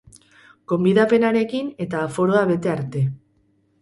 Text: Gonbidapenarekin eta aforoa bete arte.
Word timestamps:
Gonbidapenarekin 0.71 1.69
eta 1.87 2.01
aforoa 2.07 2.43
bete 2.53 2.73
arte. 2.77 3.05